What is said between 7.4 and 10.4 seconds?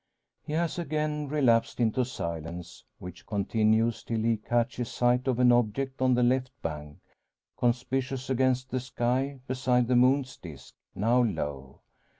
conspicuous against the sky, beside the moon's